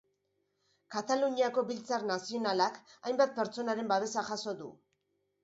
Kataluniako 0.95 1.63
Biltzar 1.67 2.05
Nazionalak 2.13 2.81
hainbat 3.11 3.37
pertsonaren 3.37 3.95
babesa 3.95 4.27
jaso 4.33 4.57
du. 4.65 4.73